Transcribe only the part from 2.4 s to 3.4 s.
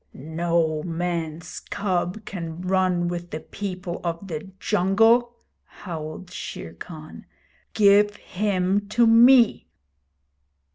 run with the